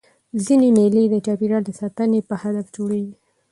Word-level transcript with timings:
ځيني 0.43 0.69
مېلې 0.77 1.03
د 1.09 1.15
چاپېریال 1.25 1.63
د 1.65 1.71
ساتني 1.79 2.19
په 2.29 2.35
هدف 2.43 2.65
جوړېږي. 2.75 3.15